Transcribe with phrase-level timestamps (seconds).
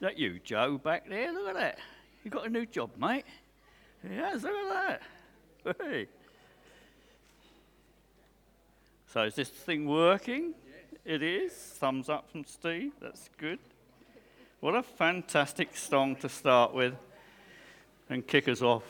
[0.00, 1.32] that you, Joe, back there?
[1.32, 1.78] Look at that.
[2.24, 3.24] You got a new job, mate.
[4.08, 5.00] Yes, look at
[5.64, 5.76] that.
[5.80, 6.06] Hey.
[9.12, 10.54] So is this thing working?
[11.04, 11.52] It is.
[11.52, 12.92] Thumbs up from Steve.
[13.00, 13.58] That's good.
[14.60, 16.94] What a fantastic song to start with
[18.08, 18.84] and kick us off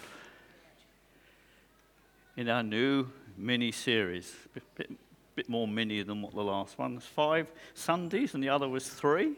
[2.36, 4.34] in our new mini series.
[4.52, 4.90] Bit, bit,
[5.34, 7.04] bit more mini than what the last one was.
[7.04, 9.36] Five Sundays, and the other was three.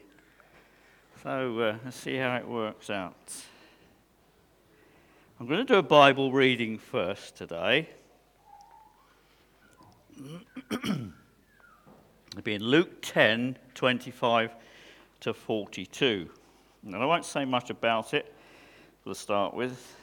[1.22, 3.14] So uh, let's see how it works out.
[5.38, 7.88] I'm going to do a Bible reading first today.
[10.72, 11.12] It'll
[12.42, 14.50] be in Luke 10 25
[15.20, 16.28] to 42.
[16.86, 18.34] And I won't say much about it
[19.04, 19.94] to start with.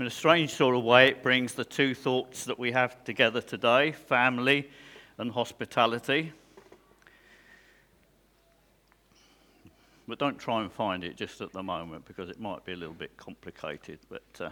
[0.00, 3.42] In a strange sort of way, it brings the two thoughts that we have together
[3.42, 4.66] today family
[5.18, 6.32] and hospitality.
[10.08, 12.76] But don't try and find it just at the moment because it might be a
[12.76, 13.98] little bit complicated.
[14.08, 14.48] But uh,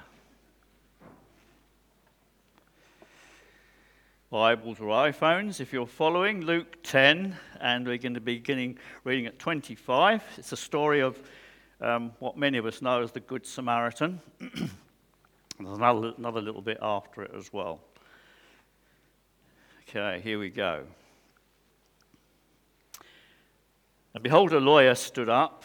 [4.29, 9.25] Bibles or iPhones, if you're following, Luke 10, and we're going to be beginning reading
[9.25, 10.23] at 25.
[10.37, 11.19] It's a story of
[11.81, 14.21] um, what many of us know as the Good Samaritan.
[15.61, 17.81] There's another, another little bit after it as well.
[19.89, 20.85] Okay, here we go.
[24.15, 25.65] And behold, a lawyer stood up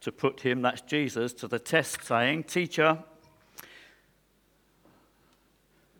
[0.00, 2.98] to put him, that's Jesus, to the test, saying, Teacher,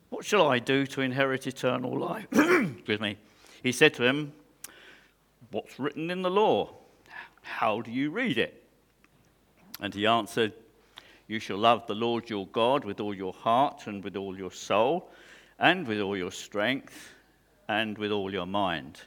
[0.09, 2.27] what shall I do to inherit eternal life?
[2.33, 3.19] Excuse me.
[3.63, 4.33] He said to him,
[5.51, 6.75] What's written in the law?
[7.43, 8.63] How do you read it?
[9.81, 10.53] And he answered,
[11.31, 14.51] you shall love the Lord your God with all your heart and with all your
[14.51, 15.13] soul
[15.61, 17.13] and with all your strength
[17.69, 19.01] and with all your mind.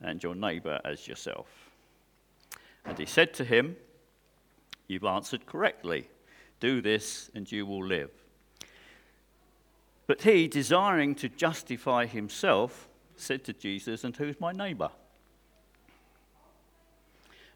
[0.00, 1.46] And your neighbor as yourself.
[2.84, 3.76] And he said to him,
[4.88, 6.08] You've answered correctly.
[6.58, 8.10] Do this and you will live.
[10.08, 14.90] But he, desiring to justify himself, said to Jesus, And who's my neighbor?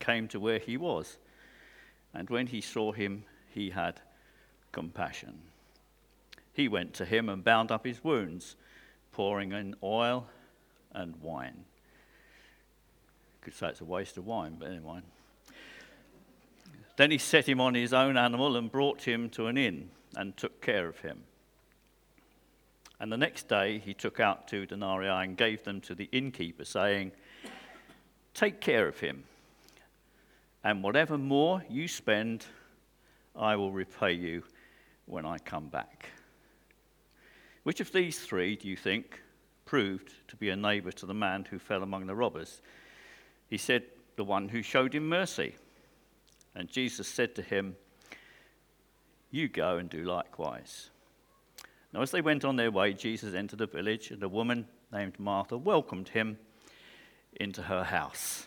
[0.00, 1.18] came to where he was.
[2.12, 4.00] And when he saw him, he had
[4.72, 5.38] compassion.
[6.52, 8.56] He went to him and bound up his wounds,
[9.12, 10.26] pouring in oil
[10.92, 11.64] and wine.
[13.42, 15.00] Could say it's a waste of wine, but anyway.
[16.96, 20.36] Then he set him on his own animal and brought him to an inn and
[20.36, 21.22] took care of him.
[22.98, 26.66] And the next day he took out two denarii and gave them to the innkeeper,
[26.66, 27.12] saying,
[28.34, 29.24] Take care of him
[30.62, 32.44] and whatever more you spend,
[33.34, 34.42] I will repay you
[35.06, 36.10] when I come back.
[37.62, 39.20] Which of these three do you think
[39.64, 42.60] proved to be a neighbor to the man who fell among the robbers?
[43.48, 43.84] He said,
[44.16, 45.56] The one who showed him mercy.
[46.54, 47.76] And Jesus said to him,
[49.30, 50.90] You go and do likewise.
[51.92, 55.18] Now, as they went on their way, Jesus entered a village, and a woman named
[55.18, 56.38] Martha welcomed him
[57.38, 58.46] into her house.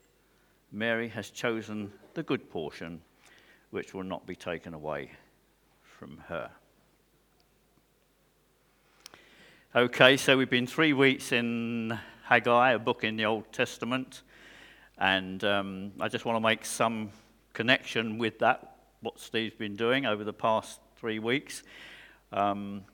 [0.71, 3.01] Mary has chosen the good portion,
[3.71, 5.11] which will not be taken away
[5.83, 6.49] from her.
[9.75, 14.21] Okay, so we've been three weeks in Haggai, a book in the Old Testament,
[14.97, 17.09] and um, I just want to make some
[17.53, 21.63] connection with that, what Steve's been doing over the past three weeks.
[22.31, 22.85] Um,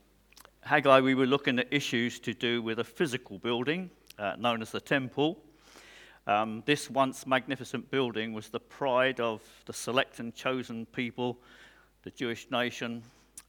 [0.62, 4.72] Haggai, we were looking at issues to do with a physical building uh, known as
[4.72, 5.38] the temple.
[6.28, 11.40] Um, this once magnificent building was the pride of the select and chosen people
[12.04, 13.02] the Jewish nation,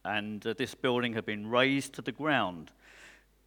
[0.05, 2.71] and uh, this building had been razed to the ground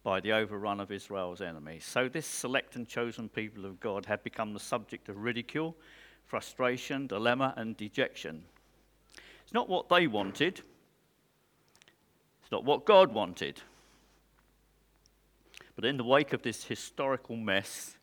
[0.03, 1.83] by the overrun of Israel's enemies.
[1.83, 5.75] So, this select and chosen people of God had become the subject of ridicule,
[6.25, 8.43] frustration, dilemma, and dejection.
[9.43, 10.61] It's not what they wanted,
[12.43, 13.61] it's not what God wanted.
[15.75, 17.97] But in the wake of this historical mess,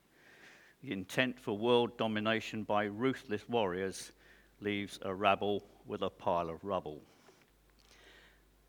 [0.82, 4.12] the intent for world domination by ruthless warriors
[4.60, 7.00] leaves a rabble with a pile of rubble.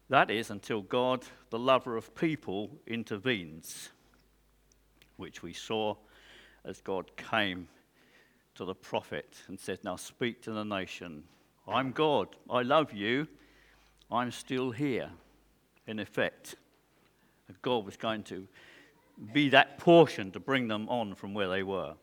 [0.10, 3.90] That is until God, the lover of people, intervenes,
[5.16, 5.96] which we saw
[6.66, 7.68] as God came
[8.56, 11.24] to the prophet and said, Now speak to the nation.
[11.68, 12.36] I'm God.
[12.50, 13.28] I love you.
[14.12, 15.10] I'm still here.
[15.88, 16.56] In effect,
[17.62, 18.48] God was going to
[19.34, 21.94] be that portion to bring them on from where they were.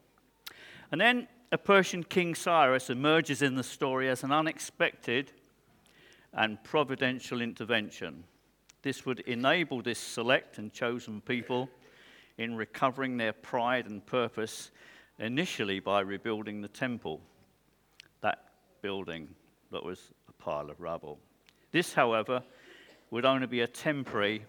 [0.91, 5.33] And then a Persian king Cyrus emerges in the story as an unexpected
[6.33, 8.25] and providential intervention.
[8.83, 11.69] This would enable this select and chosen people
[12.37, 14.71] in recovering their pride and purpose
[15.19, 17.21] initially by rebuilding the temple,
[18.21, 18.45] that
[18.83, 19.29] building
[19.73, 21.19] that was a pile of rubble.
[21.73, 22.43] This, however,
[23.11, 24.45] would only be a temporary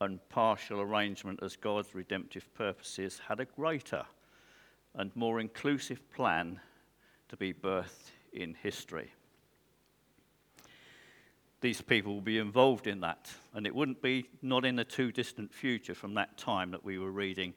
[0.00, 4.04] and partial arrangement as God's redemptive purposes had a greater
[4.94, 6.60] and more inclusive plan
[7.28, 9.10] to be birthed in history.
[11.60, 15.10] These people will be involved in that, and it wouldn't be not in the too
[15.10, 17.54] distant future from that time that we were reading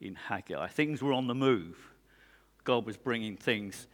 [0.00, 0.68] in Haggai.
[0.68, 1.76] Things were on the move.
[2.64, 3.86] God was bringing things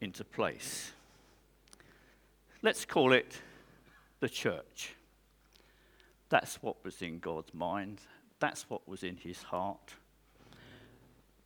[0.00, 0.92] into place.
[2.62, 3.40] Let's call it
[4.20, 4.94] the church.
[6.28, 8.00] That's what was in God's mind.
[8.40, 9.94] That's what was in his heart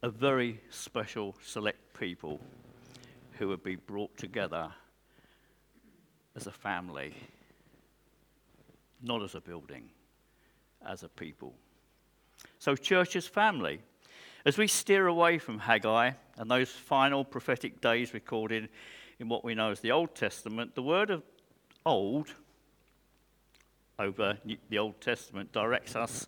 [0.02, 2.40] a very special select people
[3.32, 4.70] who would be brought together
[6.34, 7.12] as a family,
[9.02, 9.90] not as a building,
[10.86, 11.54] as a people.
[12.58, 13.80] So, church is family.
[14.46, 18.70] As we steer away from Haggai and those final prophetic days recorded
[19.18, 21.22] in what we know as the Old Testament, the word of
[21.84, 22.34] old
[24.00, 24.38] over
[24.68, 26.26] the Old Testament directs us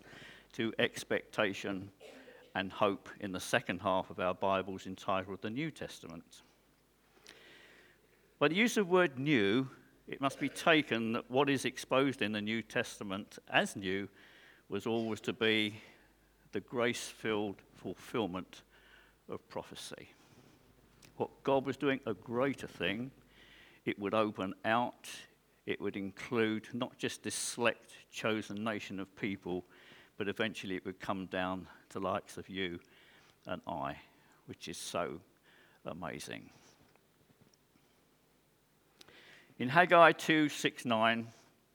[0.53, 1.89] to expectation
[2.53, 6.43] and hope in the second half of our Bibles entitled the New Testament.
[8.37, 9.67] By the use of the word new,
[10.07, 14.07] it must be taken that what is exposed in the New Testament as new
[14.69, 15.75] was always to be
[16.51, 18.61] the grace filled fulfillment
[19.29, 20.09] of prophecy.
[21.17, 23.09] What God was doing, a greater thing,
[23.85, 25.09] it would open out,
[25.65, 29.65] it would include not just this select chosen nation of people,
[30.17, 32.79] but eventually it would come down to likes of you
[33.45, 33.97] and I,
[34.45, 35.19] which is so
[35.85, 36.49] amazing.
[39.59, 41.27] In Haggai 2 6 9,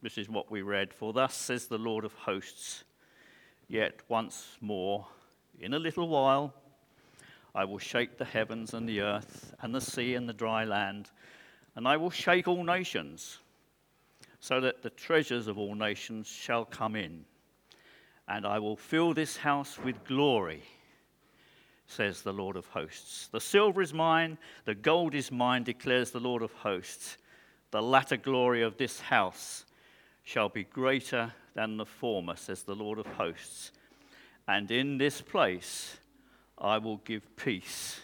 [0.03, 2.85] this is what we read For thus says the Lord of hosts,
[3.69, 5.07] yet once more,
[5.61, 6.55] in a little while,
[7.55, 11.11] I will shake the heavens and the earth and the sea and the dry land,
[11.75, 13.39] and I will shake all nations,
[14.41, 17.25] so that the treasures of all nations shall come in
[18.29, 20.63] and I will fill this house with glory,
[21.87, 23.29] says the Lord of hosts.
[23.33, 24.37] The silver is mine,
[24.67, 27.17] the gold is mine, declares the Lord of hosts.
[27.71, 29.65] The latter glory of this house
[30.25, 33.73] shall be greater than the former, says the Lord of hosts.
[34.47, 35.97] And in this place
[36.59, 38.01] I will give peace,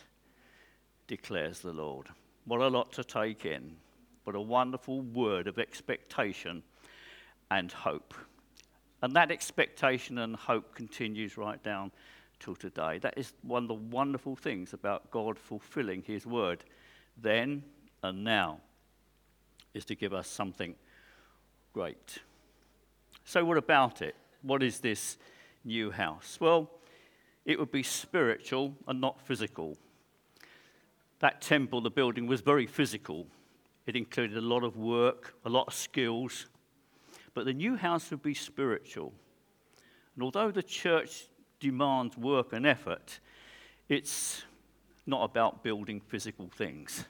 [1.07, 2.07] declares the Lord.
[2.47, 3.77] What a lot to take in,
[4.25, 6.63] but a wonderful word of expectation
[7.51, 8.15] and hope.
[9.03, 11.93] And that expectation and hope continues right down
[12.41, 12.99] till today.
[12.99, 16.65] That is one of the wonderful things about God fulfilling His word
[17.17, 17.63] then
[18.03, 18.61] and now,
[19.73, 20.75] is to give us something
[21.73, 22.19] great.
[23.25, 24.15] So, what about it?
[24.43, 25.17] What is this
[25.65, 26.39] new house?
[26.41, 26.71] Well,
[27.45, 29.77] it would be spiritual and not physical.
[31.21, 33.27] That temple, the building, was very physical.
[33.87, 36.47] It included a lot of work, a lot of skills,
[37.35, 39.13] but the new house would be spiritual.
[40.15, 41.27] And although the church
[41.61, 43.21] demands work and effort,
[43.89, 44.43] it's
[45.07, 47.05] not about building physical things.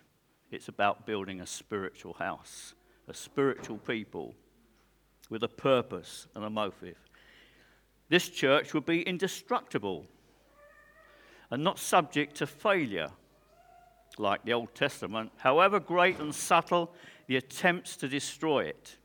[0.50, 2.74] It's about building a spiritual house,
[3.08, 4.34] a spiritual people
[5.30, 6.98] with a purpose and a motive.
[8.08, 10.06] This church would be indestructible
[11.50, 13.10] and not subject to failure
[14.18, 16.92] like the Old Testament, however great and subtle
[17.26, 18.96] the attempts to destroy it.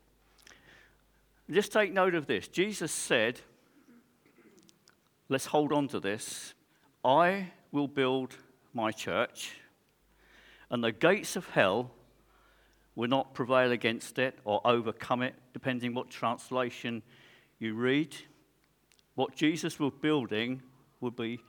[1.50, 2.46] Just take note of this.
[2.46, 3.40] Jesus said,
[5.28, 6.54] let's hold on to this.
[7.04, 8.36] I will build
[8.72, 9.56] my church,
[10.70, 11.90] and the gates of hell
[12.94, 17.02] will not prevail against it or overcome it, depending what translation
[17.58, 18.14] you read.
[19.14, 20.62] What Jesus was building
[21.00, 21.40] would be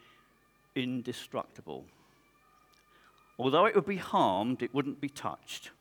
[0.76, 1.86] indestructible.
[3.42, 5.72] Although it would be harmed, it wouldn't be touched.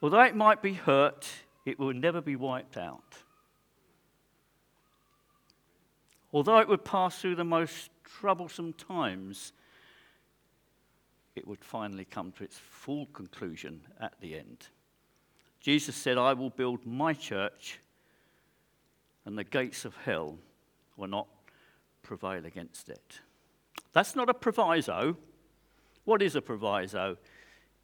[0.00, 1.26] Although it might be hurt,
[1.66, 3.16] it will never be wiped out.
[6.32, 9.52] Although it would pass through the most troublesome times,
[11.34, 14.68] it would finally come to its full conclusion at the end.
[15.58, 17.80] Jesus said, I will build my church,
[19.24, 20.38] and the gates of hell
[20.96, 21.26] will not
[22.02, 23.18] prevail against it.
[23.92, 25.16] That's not a proviso.
[26.04, 27.16] What is a proviso?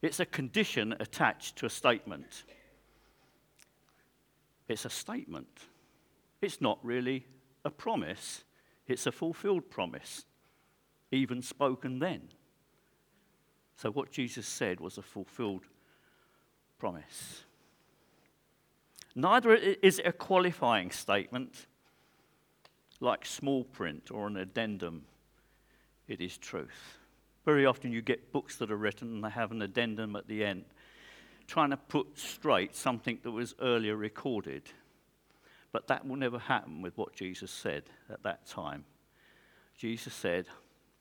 [0.03, 2.45] It's a condition attached to a statement.
[4.69, 5.49] It's a statement.
[6.41, 7.27] It's not really
[7.65, 8.45] a promise,
[8.87, 10.25] it's a fulfilled promise,
[11.11, 12.29] even spoken then.
[13.77, 15.65] So, what Jesus said was a fulfilled
[16.79, 17.45] promise.
[19.15, 21.67] Neither is it a qualifying statement
[23.01, 25.05] like small print or an addendum.
[26.09, 26.99] It is truth.
[27.47, 30.45] Very often you get books that are written and they have an addendum at the
[30.45, 30.65] end,
[31.47, 34.65] trying to put straight something that was earlier recorded.
[35.73, 38.85] But that will never happen with what Jesus said at that time.
[39.79, 40.47] Jesus said,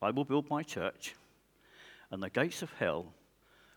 [0.02, 1.16] I will build my church
[2.12, 3.08] and the gates of hell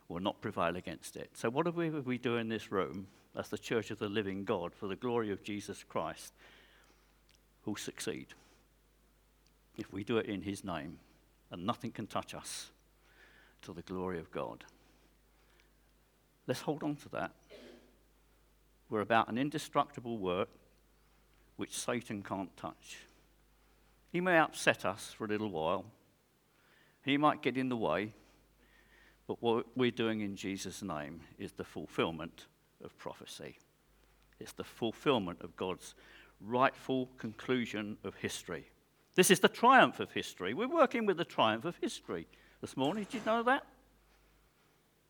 [0.09, 1.31] will not prevail against it.
[1.35, 4.75] So, what we, we do in this room as the church of the living God
[4.75, 6.35] for the glory of Jesus Christ
[7.65, 8.29] will succeed
[9.79, 10.99] if we do it in his name,
[11.51, 12.71] and nothing can touch us
[13.63, 14.65] to the glory of God.
[16.47, 17.33] Let's hold on to that.
[18.91, 20.49] We're about an indestructible work
[21.57, 22.99] which Satan can't touch.
[24.11, 25.85] He may upset us for a little while,
[27.05, 28.13] he might get in the way,
[29.27, 32.47] but what we're doing in Jesus' name is the fulfillment
[32.83, 33.59] of prophecy.
[34.41, 35.95] It's the fulfillment of God's
[36.41, 38.71] rightful conclusion of history.
[39.19, 40.55] This is the triumph of history.
[40.55, 42.29] We're working with the triumph of history
[42.61, 43.03] this morning.
[43.03, 43.67] Did you know that?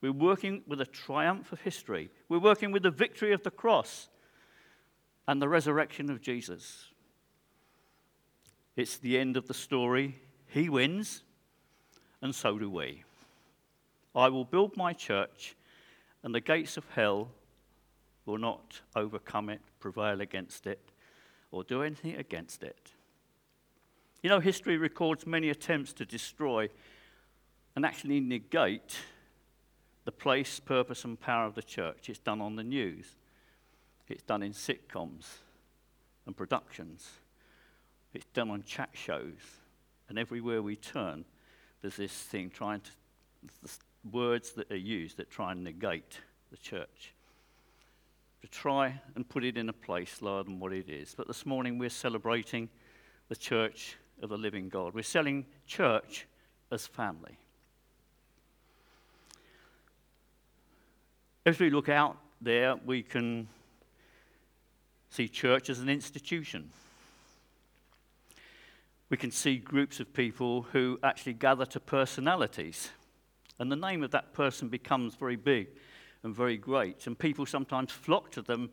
[0.00, 2.08] We're working with the triumph of history.
[2.26, 4.08] We're working with the victory of the cross
[5.26, 6.86] and the resurrection of Jesus.
[8.76, 10.22] It's the end of the story.
[10.46, 11.22] He wins
[12.22, 13.04] and so do we.
[14.14, 15.54] I will build my church,
[16.22, 17.28] and the gates of hell
[18.24, 20.92] will not overcome it, prevail against it,
[21.50, 22.92] or do anything against it.
[24.22, 26.68] You know, history records many attempts to destroy
[27.76, 28.96] and actually negate
[30.04, 32.08] the place, purpose, and power of the church.
[32.08, 33.14] It's done on the news,
[34.08, 35.26] it's done in sitcoms
[36.26, 37.08] and productions,
[38.12, 39.38] it's done on chat shows,
[40.08, 41.24] and everywhere we turn
[41.80, 42.90] there's this thing trying to,
[43.62, 43.70] the
[44.10, 46.18] words that are used that try and negate
[46.50, 47.14] the church.
[48.42, 51.14] To try and put it in a place lower than what it is.
[51.16, 52.68] But this morning we're celebrating
[53.28, 54.94] the church of the living God.
[54.94, 56.26] We're selling church
[56.70, 57.38] as family.
[61.46, 63.48] As we look out there, we can
[65.10, 66.70] see church as an institution
[69.10, 72.90] we can see groups of people who actually gather to personalities.
[73.58, 75.68] And the name of that person becomes very big
[76.22, 77.06] and very great.
[77.06, 78.70] And people sometimes flock to them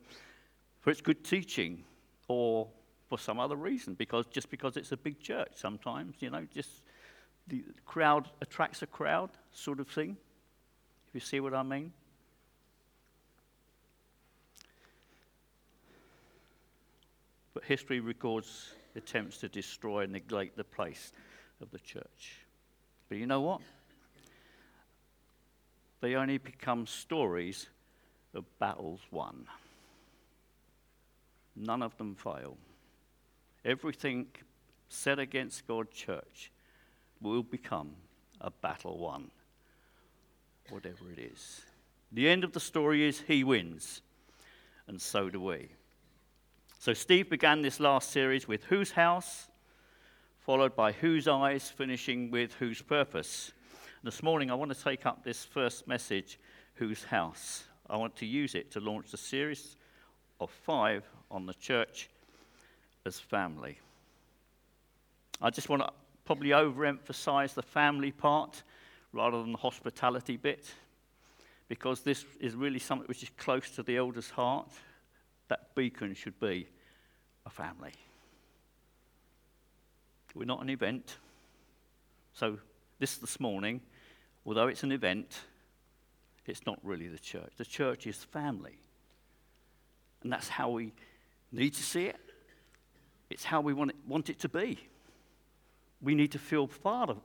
[0.81, 1.83] for its good teaching
[2.27, 2.67] or
[3.07, 6.81] for some other reason, because just because it's a big church sometimes, you know, just
[7.47, 10.17] the crowd attracts a crowd sort of thing.
[11.07, 11.91] If you see what I mean.
[17.53, 21.11] But history records attempts to destroy and neglect the place
[21.61, 22.41] of the church.
[23.07, 23.61] But you know what?
[26.01, 27.67] They only become stories
[28.33, 29.45] of battles won.
[31.55, 32.57] None of them fail.
[33.65, 34.27] Everything
[34.89, 36.51] set against God's church
[37.19, 37.95] will become
[38.39, 39.31] a battle won,
[40.69, 41.61] whatever it is.
[42.11, 44.03] The end of the story is he wins,
[44.87, 45.69] and so do we.
[46.77, 49.47] So Steve began this last series with whose house,
[50.37, 53.51] followed by whose eyes, finishing with whose purpose.
[54.03, 56.39] This morning, I want to take up this first message,
[56.75, 57.63] whose house.
[57.89, 59.75] I want to use it to launch a series
[60.39, 62.09] of five on the church
[63.05, 63.77] as family.
[65.41, 65.91] I just want to
[66.25, 68.63] probably overemphasize the family part
[69.13, 70.65] rather than the hospitality bit
[71.67, 74.69] because this is really something which is close to the elder's heart.
[75.49, 76.67] That beacon should be
[77.45, 77.93] a family.
[80.33, 81.17] We're not an event.
[82.33, 82.59] So,
[82.99, 83.81] this this morning,
[84.45, 85.39] although it's an event,
[86.45, 87.53] it's not really the church.
[87.57, 88.77] The church is family.
[90.23, 90.91] And that's how we
[91.51, 92.24] need to see it.
[93.35, 94.79] It's how we want it, want it to be.
[96.01, 97.17] We need to feel part of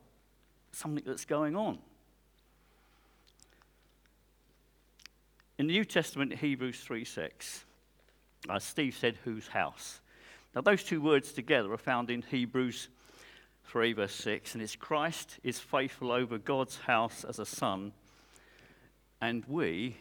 [0.72, 1.78] something that's going on.
[5.56, 7.64] In the New Testament, Hebrews 3 6,
[8.50, 10.00] as Steve said, whose house?
[10.52, 12.88] Now, those two words together are found in Hebrews
[13.66, 17.92] 3, verse 6, and it's Christ is faithful over God's house as a son,
[19.20, 19.96] and we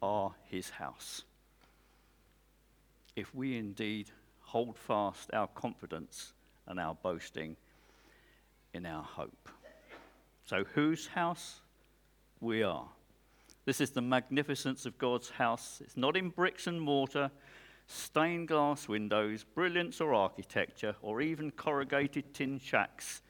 [0.00, 1.22] are his house.
[3.14, 4.10] If we indeed
[4.48, 6.32] hold fast our confidence
[6.66, 7.54] and our boasting
[8.72, 9.50] in our hope.
[10.46, 11.60] So, whose house?
[12.40, 12.88] We are.
[13.66, 15.82] This is the magnificence of God's house.
[15.84, 17.30] It's not in bricks and mortar,
[17.86, 23.20] stained glass windows, brilliance or architecture, or even corrugated tin shacks,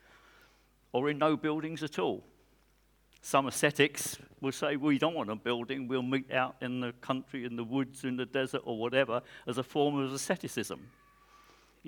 [0.92, 2.22] or in no buildings at all.
[3.22, 7.44] Some ascetics will say, We don't want a building, we'll meet out in the country,
[7.44, 10.80] in the woods, in the desert, or whatever, as a form of asceticism.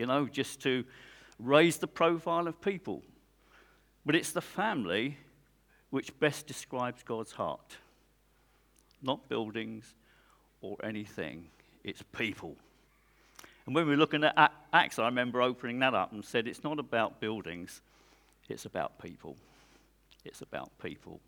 [0.00, 0.84] You know, just to
[1.38, 3.02] raise the profile of people.
[4.04, 5.18] But it's the family
[5.90, 7.76] which best describes God's heart
[9.02, 9.94] not buildings
[10.60, 11.46] or anything,
[11.84, 12.56] it's people.
[13.66, 16.64] And when we were looking at Acts, I remember opening that up and said, it's
[16.64, 17.80] not about buildings,
[18.48, 19.36] it's about people.
[20.24, 21.20] It's about people.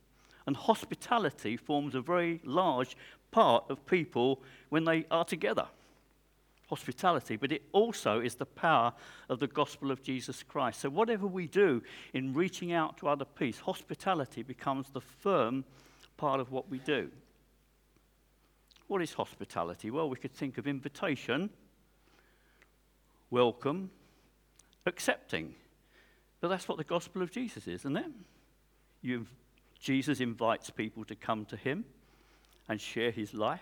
[0.47, 2.97] And hospitality forms a very large
[3.31, 5.67] part of people when they are together.
[6.73, 8.95] Hospitality, but it also is the power
[9.29, 10.81] of the gospel of Jesus Christ.
[10.81, 11.83] So, whatever we do
[12.15, 15.67] in reaching out to other people, hospitality becomes the firm
[16.17, 17.11] part of what we do.
[18.89, 19.91] What is hospitality?
[19.91, 21.51] Well, we could think of invitation,
[23.29, 23.91] welcome,
[24.87, 25.55] accepting.
[26.41, 28.11] But that's what the gospel of Jesus is, isn't it?
[29.03, 29.27] You,
[29.79, 31.85] Jesus invites people to come to him
[32.67, 33.61] and share his life.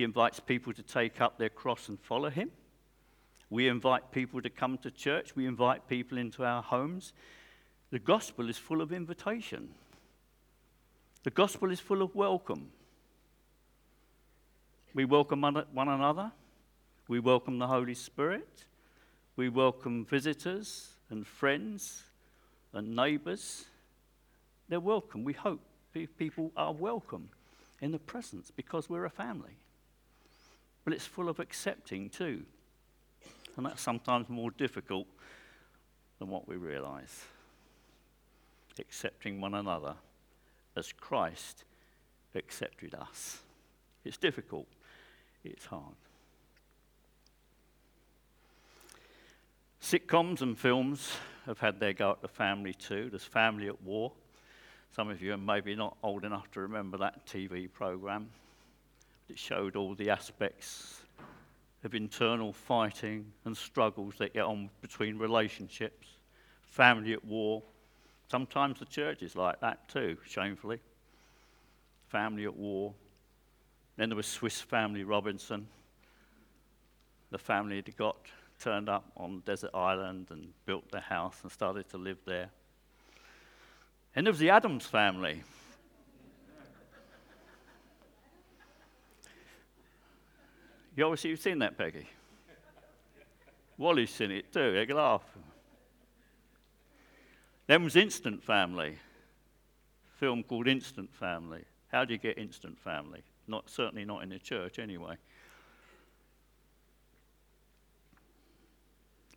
[0.00, 2.50] He invites people to take up their cross and follow him.
[3.50, 5.36] We invite people to come to church.
[5.36, 7.12] We invite people into our homes.
[7.90, 9.68] The gospel is full of invitation.
[11.22, 12.70] The gospel is full of welcome.
[14.94, 16.32] We welcome one another.
[17.06, 18.64] We welcome the Holy Spirit.
[19.36, 22.04] We welcome visitors and friends
[22.72, 23.66] and neighbors.
[24.66, 25.24] They're welcome.
[25.24, 25.60] We hope
[26.16, 27.28] people are welcome
[27.82, 29.58] in the presence because we're a family.
[30.84, 32.42] But it's full of accepting too.
[33.56, 35.06] And that's sometimes more difficult
[36.18, 37.24] than what we realize.
[38.78, 39.94] Accepting one another
[40.76, 41.64] as Christ
[42.34, 43.40] accepted us.
[44.04, 44.66] It's difficult
[45.44, 45.94] it's hard.
[49.82, 51.12] Sitcoms and films
[51.46, 53.08] have had their go at the family too.
[53.08, 54.12] There's Family at War.
[54.94, 58.28] Some of you are maybe not old enough to remember that TV program.
[59.30, 61.02] It showed all the aspects
[61.84, 66.08] of internal fighting and struggles that get on between relationships.
[66.62, 67.62] Family at War.
[68.28, 70.80] Sometimes the church is like that too, shamefully.
[72.08, 72.92] Family at War.
[73.96, 75.68] Then there was Swiss Family Robinson.
[77.30, 78.16] The family had got
[78.58, 82.50] turned up on desert island and built their house and started to live there.
[84.16, 85.44] And there was the Addams family.
[91.00, 92.06] You obviously you've seen that, Peggy.
[93.78, 94.74] Wally's seen it too.
[94.74, 95.22] They laugh.
[97.66, 98.98] Then was Instant Family,
[100.18, 101.64] film called Instant Family.
[101.90, 103.22] How do you get Instant Family?
[103.48, 105.16] Not, certainly not in the church, anyway.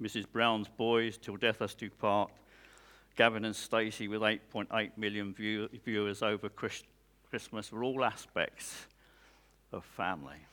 [0.01, 0.25] Mrs.
[0.29, 2.29] Brown's Boys, Till Death Us Do Part,
[3.15, 6.87] Gavin and Stacey with 8.8 million view- viewers over Christ-
[7.29, 8.85] Christmas were all aspects
[9.71, 10.45] of family.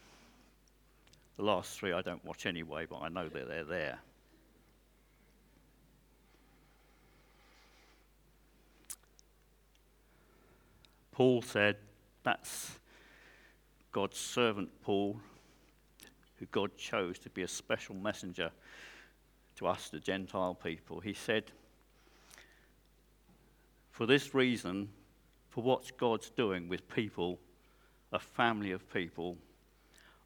[1.40, 3.98] The last three I don't watch anyway, but I know that they're there.
[11.12, 11.76] Paul said,
[12.24, 12.72] That's
[13.90, 15.18] God's servant Paul,
[16.36, 18.50] who God chose to be a special messenger
[19.56, 21.44] to us, the Gentile people, he said,
[23.92, 24.90] For this reason,
[25.48, 27.38] for what God's doing with people,
[28.12, 29.38] a family of people,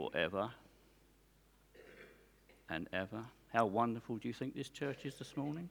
[0.00, 0.50] forever
[2.70, 3.22] and ever.
[3.52, 5.68] How wonderful do you think this church is this morning?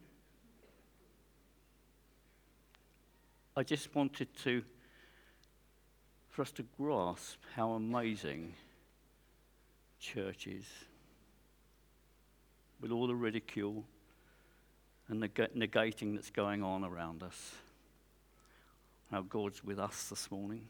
[3.55, 4.61] I just wanted to,
[6.29, 8.53] for us to grasp how amazing
[9.99, 10.65] church is.
[12.81, 13.83] With all the ridicule
[15.07, 17.53] and the negating that's going on around us.
[19.09, 20.67] How God's with us this morning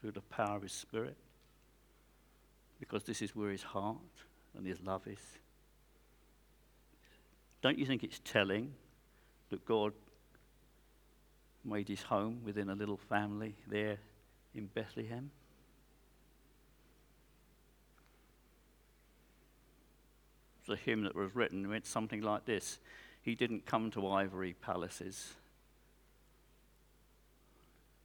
[0.00, 1.16] through the power of His Spirit.
[2.82, 3.98] Because this is where His heart
[4.56, 5.20] and His love is.
[7.62, 8.72] Don't you think it's telling
[9.50, 9.92] that God
[11.64, 13.98] made his home within a little family there
[14.52, 15.30] in Bethlehem.
[20.66, 22.80] The hymn that was written went something like this
[23.22, 25.34] He didn't come to ivory palaces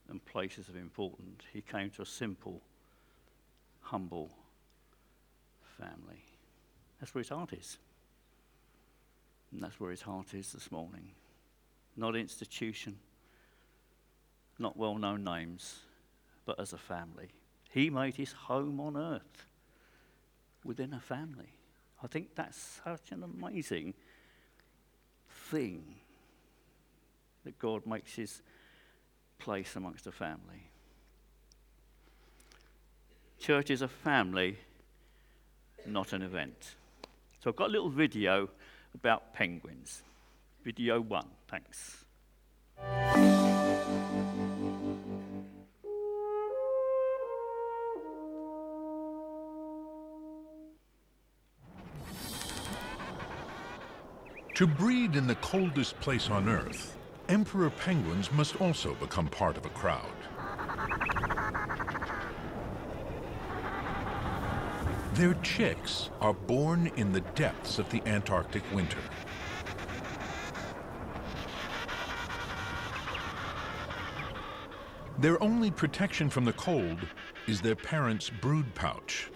[0.07, 2.61] and places of importance, he came to a simple,
[3.81, 4.29] humble
[5.79, 6.23] family.
[6.99, 7.77] That's where his heart is.
[9.51, 11.11] And that's where his heart is this morning.
[11.95, 12.97] Not institution,
[14.59, 15.79] not well known names,
[16.45, 17.29] but as a family.
[17.69, 19.45] He made his home on earth
[20.63, 21.53] within a family.
[22.03, 23.93] I think that's such an amazing
[25.49, 25.95] thing
[27.43, 28.41] that God makes his
[29.39, 30.69] place amongst a family.
[33.39, 34.57] Church is a family,
[35.87, 36.75] not an event.
[37.43, 38.49] So I've got a little video
[38.93, 40.03] about penguins.
[40.63, 42.03] Video one, thanks.
[54.55, 56.97] To breed in the coldest place on Earth,
[57.29, 60.16] emperor penguins must also become part of a crowd.
[65.17, 68.99] Their chicks are born in the depths of the Antarctic winter.
[75.17, 76.99] Their only protection from the cold
[77.47, 79.31] is their parents' brood pouch.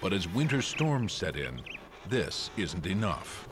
[0.00, 1.60] But as winter storms set in,
[2.08, 3.48] this isn't enough.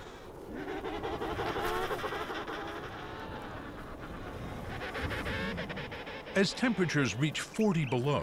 [6.37, 8.23] As temperatures reach 40 below,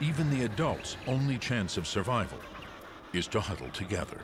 [0.00, 2.38] even the adult's only chance of survival
[3.12, 4.18] is to huddle together.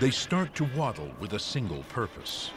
[0.00, 2.52] They start to waddle with a single purpose.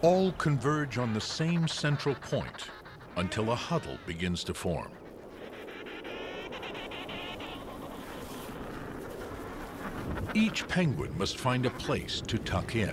[0.00, 2.68] All converge on the same central point
[3.16, 4.92] until a huddle begins to form.
[10.36, 12.92] Each penguin must find a place to tuck in.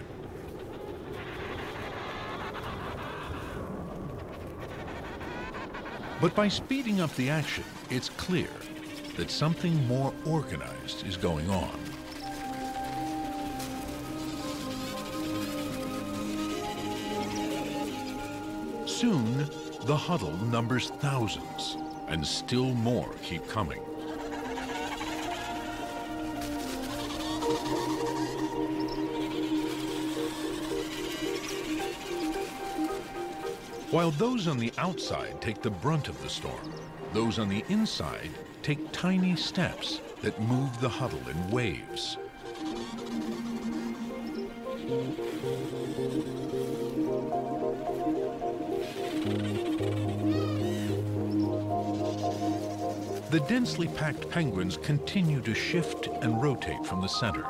[6.21, 8.49] But by speeding up the action, it's clear
[9.17, 11.79] that something more organized is going on.
[18.85, 19.49] Soon,
[19.85, 21.77] the huddle numbers thousands,
[22.07, 23.81] and still more keep coming.
[33.91, 36.73] While those on the outside take the brunt of the storm,
[37.11, 38.29] those on the inside
[38.63, 42.15] take tiny steps that move the huddle in waves.
[53.29, 57.45] The densely packed penguins continue to shift and rotate from the center.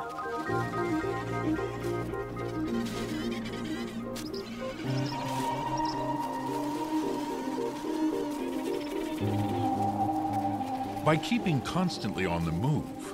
[11.11, 13.13] By keeping constantly on the move,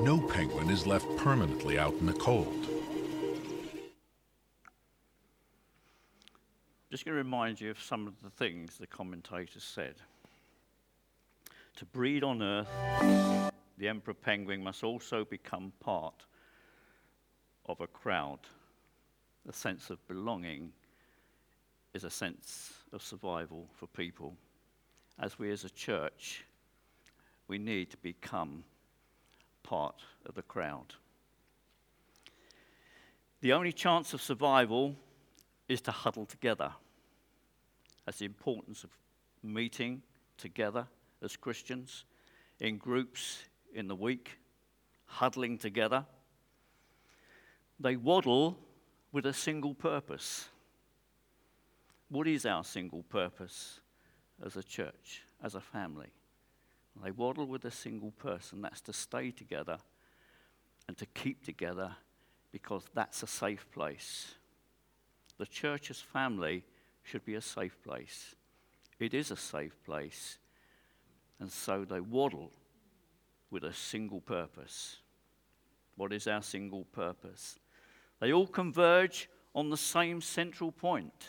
[0.00, 2.68] no penguin is left permanently out in the cold.
[6.90, 9.94] just going to remind you of some of the things the commentators said.
[11.76, 12.68] To breed on Earth,
[13.78, 16.26] the emperor penguin must also become part
[17.64, 18.40] of a crowd.
[19.48, 20.70] A sense of belonging
[21.94, 24.36] is a sense of survival for people.
[25.18, 26.44] As we as a church,
[27.48, 28.62] we need to become
[29.62, 30.94] part of the crowd.
[33.40, 34.94] The only chance of survival
[35.68, 36.72] is to huddle together.
[38.04, 38.90] That's the importance of
[39.42, 40.02] meeting
[40.36, 40.86] together
[41.22, 42.04] as Christians
[42.60, 43.38] in groups
[43.74, 44.38] in the week,
[45.06, 46.04] huddling together.
[47.80, 48.58] They waddle
[49.12, 50.48] with a single purpose.
[52.08, 53.80] What is our single purpose
[54.44, 56.08] as a church, as a family?
[57.02, 58.62] They waddle with a single person.
[58.62, 59.78] That's to stay together
[60.86, 61.96] and to keep together
[62.50, 64.34] because that's a safe place.
[65.38, 66.64] The church as family
[67.02, 68.34] should be a safe place.
[68.98, 70.38] It is a safe place.
[71.40, 72.50] And so they waddle
[73.50, 74.96] with a single purpose.
[75.96, 77.58] What is our single purpose?
[78.20, 81.28] They all converge on the same central point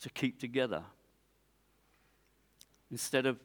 [0.00, 0.82] to keep together.
[2.90, 3.38] Instead of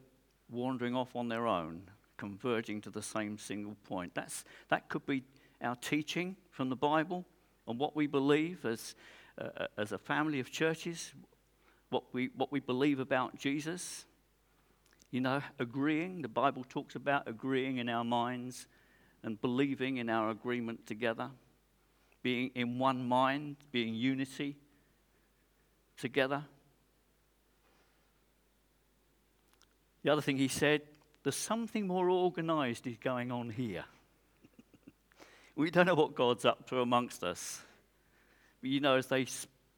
[0.53, 1.81] wandering off on their own,
[2.17, 4.13] converging to the same single point.
[4.13, 5.23] That's, that could be
[5.61, 7.25] our teaching from the Bible
[7.67, 8.95] and what we believe as,
[9.39, 11.13] uh, as a family of churches,
[11.89, 14.05] what we, what we believe about Jesus.
[15.11, 18.67] You know, agreeing, the Bible talks about agreeing in our minds
[19.23, 21.29] and believing in our agreement together,
[22.21, 24.57] being in one mind, being unity
[25.97, 26.43] together.
[30.03, 30.81] The other thing he said,
[31.23, 33.85] there's something more organized is going on here.
[35.55, 37.61] we don't know what God's up to amongst us.
[38.61, 39.25] But you know, as they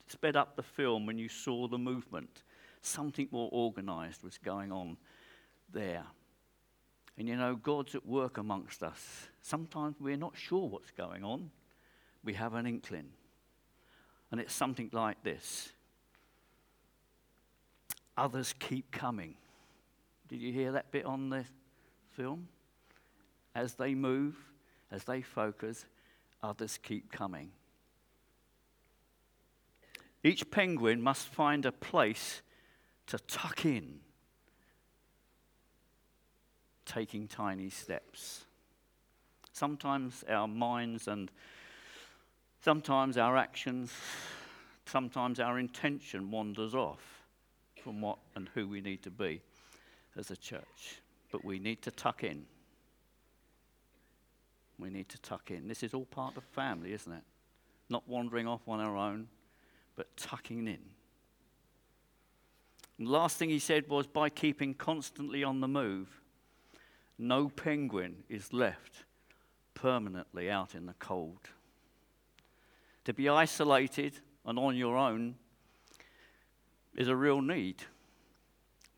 [0.08, 2.44] sped up the film when you saw the movement,
[2.82, 4.98] something more organized was going on
[5.72, 6.04] there.
[7.18, 9.28] And you know, God's at work amongst us.
[9.42, 11.52] Sometimes we're not sure what's going on.
[12.24, 13.10] We have an inkling.
[14.32, 15.72] And it's something like this
[18.18, 19.36] Others keep coming.
[20.28, 21.46] Did you hear that bit on the
[22.12, 22.48] film?
[23.54, 24.36] As they move,
[24.92, 25.86] as they focus,
[26.42, 27.52] others keep coming.
[30.24, 32.42] Each penguin must find a place
[33.08, 34.00] to tuck in,
[36.86, 38.46] taking tiny steps.
[39.52, 41.30] Sometimes our minds and
[42.62, 43.94] sometimes our actions,
[44.88, 47.24] sometimes our intention wanders off
[47.84, 49.42] from what and who we need to be
[50.18, 51.02] as a church.
[51.32, 52.46] But we need to tuck in.
[54.78, 55.68] We need to tuck in.
[55.68, 57.24] This is all part of family, isn't it?
[57.90, 59.28] Not wandering off on our own,
[59.96, 60.80] but tucking in.
[62.98, 66.22] And the last thing he said was by keeping constantly on the move,
[67.18, 69.06] no penguin is left
[69.74, 71.50] permanently out in the cold.
[73.06, 75.36] To be isolated and on your own
[76.96, 77.84] is a real need.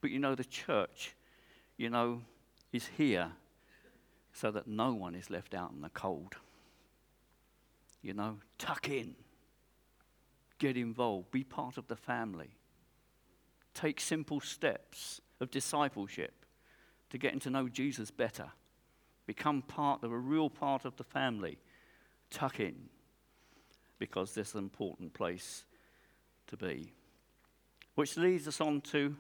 [0.01, 1.15] But you know, the church,
[1.77, 2.21] you know,
[2.71, 3.31] is here
[4.33, 6.36] so that no one is left out in the cold.
[8.01, 9.15] You know, tuck in,
[10.60, 12.51] get involved, be part of the family.
[13.73, 16.45] Take simple steps of discipleship
[17.10, 18.51] to getting to know Jesus better.
[19.25, 21.57] Become part of a real part of the family.
[22.29, 22.75] Tuck in
[23.99, 25.65] because this is an important place
[26.47, 26.91] to be.
[27.95, 29.15] Which leads us on to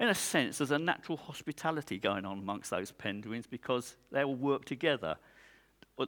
[0.00, 4.34] in a sense, there's a natural hospitality going on amongst those penguins because they all
[4.34, 5.16] work together.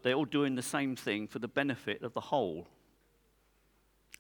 [0.02, 2.68] They're all doing the same thing for the benefit of the whole.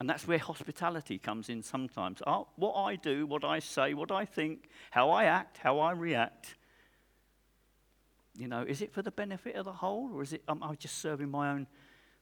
[0.00, 2.22] And that's where hospitality comes in sometimes.
[2.26, 5.92] Oh, what I do, what I say, what I think, how I act, how I
[5.92, 6.56] react.
[8.36, 10.74] You know, is it for the benefit of the whole, or is it am I
[10.74, 11.66] just serving my own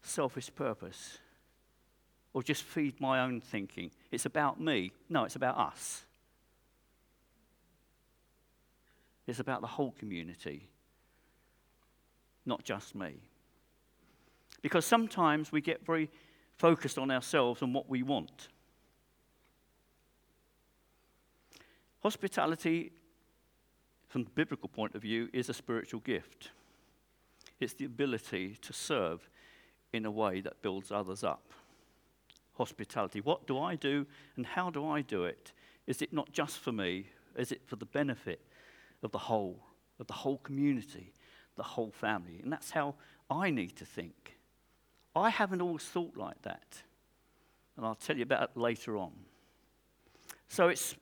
[0.03, 1.19] selfish purpose?
[2.35, 3.91] Or just feed my own thinking?
[4.11, 4.93] It's about me.
[5.09, 6.05] No, it's about us.
[9.29, 10.71] It's about the whole community,
[12.47, 13.17] not just me.
[14.63, 16.09] Because sometimes we get very
[16.57, 18.49] focused on ourselves and what we want.
[22.03, 22.91] Hospitality,
[24.09, 26.51] from the biblical point of view, is a spiritual gift.
[27.61, 29.29] It's the ability to serve
[29.93, 31.53] in a way that builds others up.
[32.55, 33.21] Hospitality.
[33.21, 35.53] What do I do and how do I do it?
[35.87, 37.09] Is it not just for me?
[37.37, 38.41] Is it for the benefit
[39.03, 39.61] of the whole,
[40.01, 41.13] of the whole community,
[41.57, 42.41] the whole family.
[42.43, 42.95] And that's how
[43.31, 44.39] I need to think.
[45.15, 46.83] I haven't always thought like that.
[47.77, 49.13] And I'll tell you about it later on.
[50.49, 50.97] So it's,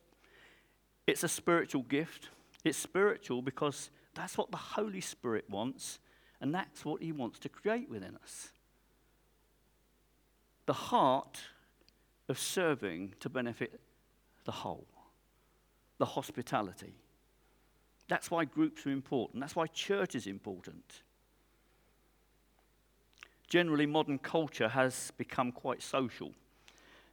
[1.05, 2.29] it's a spiritual gift.
[2.63, 5.99] It's spiritual because that's what the Holy Spirit wants,
[6.41, 8.49] and that's what He wants to create within us.
[10.65, 11.39] The heart
[12.27, 13.79] of serving to benefit
[14.43, 14.87] the whole,
[15.97, 16.95] the hospitality.
[18.07, 19.41] That's why groups are important.
[19.41, 21.01] That's why church is important.
[23.49, 26.31] Generally, modern culture has become quite social.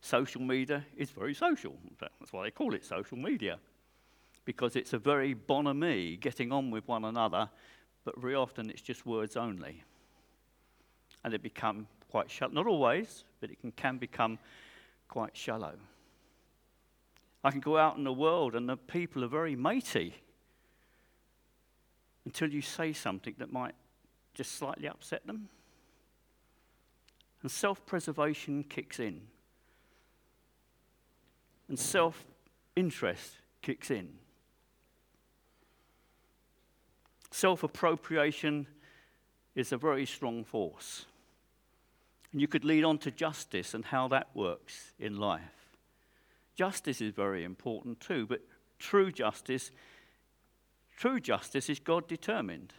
[0.00, 1.76] Social media is very social.
[1.98, 3.58] That's why they call it social media,
[4.44, 7.48] because it's a very bonhomie, getting on with one another,
[8.04, 9.82] but very often it's just words only.
[11.24, 12.52] And it become quite shallow.
[12.52, 14.38] Not always, but it can, can become
[15.08, 15.74] quite shallow.
[17.42, 20.14] I can go out in the world and the people are very matey
[22.24, 23.74] until you say something that might
[24.34, 25.48] just slightly upset them.
[27.42, 29.20] And self preservation kicks in.
[31.68, 32.24] And self
[32.76, 34.08] interest kicks in.
[37.30, 38.66] Self appropriation
[39.54, 41.04] is a very strong force.
[42.32, 45.40] And you could lead on to justice and how that works in life.
[46.56, 48.40] Justice is very important too, but
[48.78, 49.70] true justice,
[50.96, 52.72] true justice is God determined.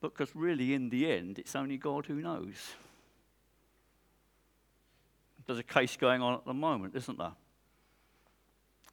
[0.00, 2.74] Because really, in the end, it's only God who knows.
[5.46, 7.32] There's a case going on at the moment, isn't there?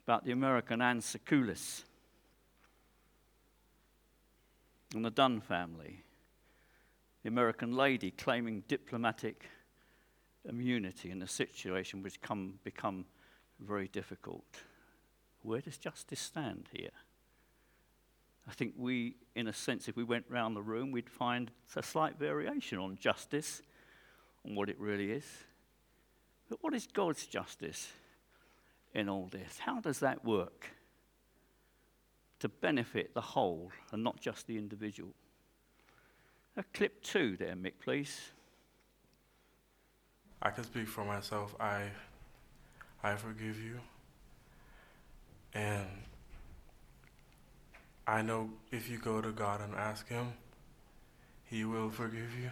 [0.06, 1.84] About the American Anne Sacoolas
[4.94, 6.04] and the Dunn family
[7.24, 9.50] the American lady claiming diplomatic
[10.48, 13.06] immunity in a situation which come, become
[13.62, 14.44] very difficult.
[15.42, 16.90] Where does justice stand here?
[18.48, 21.84] I think we, in a sense, if we went round the room, we'd find a
[21.84, 23.62] slight variation on justice,
[24.46, 25.26] on what it really is.
[26.50, 27.90] But what is God's justice
[28.94, 29.60] in all this?
[29.60, 30.72] How does that work
[32.40, 35.14] to benefit the whole and not just the individual?
[36.58, 38.32] A clip two there, Mick, please.
[40.42, 41.56] I can speak for myself.
[41.60, 41.86] I,
[43.02, 43.80] I forgive you.
[45.54, 45.88] And
[48.06, 50.34] I know if you go to God and ask Him,
[51.46, 52.52] He will forgive you.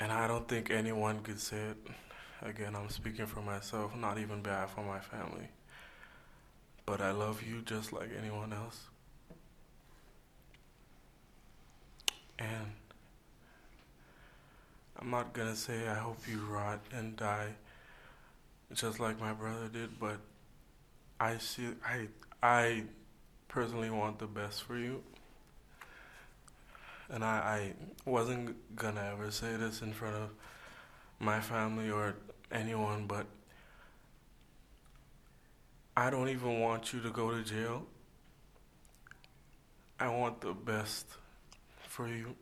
[0.00, 1.86] And I don't think anyone could say it.
[2.42, 5.48] Again, I'm speaking for myself, not even bad for my family
[6.86, 8.80] but I love you just like anyone else.
[12.38, 12.70] And
[14.98, 17.54] I'm not gonna say I hope you rot and die
[18.74, 20.18] just like my brother did, but
[21.20, 22.08] I see I
[22.42, 22.84] I
[23.48, 25.02] personally want the best for you.
[27.08, 27.74] And I,
[28.06, 30.30] I wasn't gonna ever say this in front of
[31.20, 32.16] my family or
[32.50, 33.26] anyone, but
[35.96, 37.86] I don't even want you to go to jail.
[39.98, 41.06] I want the best
[41.88, 42.34] for you.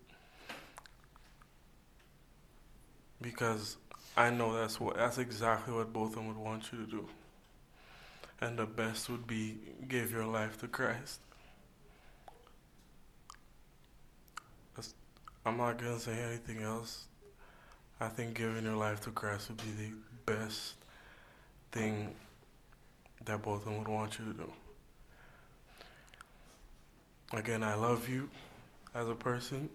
[3.21, 3.77] Because
[4.17, 7.09] I know that's what that's exactly what both of them would want you to do.
[8.41, 11.21] And the best would be give your life to Christ.
[15.47, 17.05] I'm not gonna say anything else.
[18.01, 19.93] I think giving your life to Christ would be the
[20.25, 20.75] best
[21.71, 22.15] thing
[23.27, 24.53] that both of them would want you to do.
[27.33, 28.31] Again, I love you
[28.95, 29.69] as a person.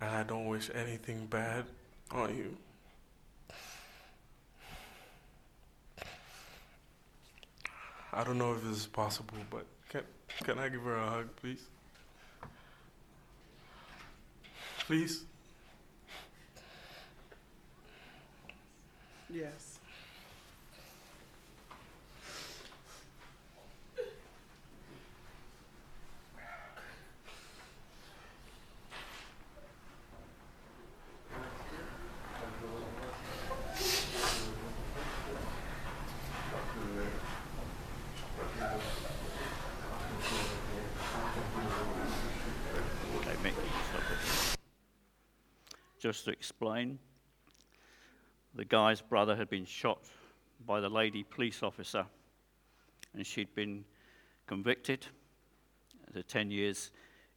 [0.00, 1.64] And I don't wish anything bad
[2.10, 2.56] on you.
[8.12, 10.02] I don't know if this is possible, but can,
[10.42, 11.62] can I give her a hug, please?
[14.86, 15.24] Please?
[19.28, 19.80] Yes.
[46.00, 46.98] Just to explain,
[48.54, 49.98] the guy's brother had been shot
[50.66, 52.06] by the lady police officer,
[53.12, 53.84] and she'd been
[54.46, 55.06] convicted
[56.14, 56.90] to 10 years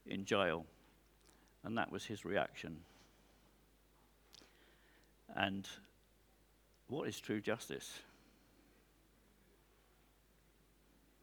[0.05, 0.65] in jail.
[1.65, 2.77] And that was his reaction.
[5.35, 5.67] And
[6.87, 7.99] what is true justice?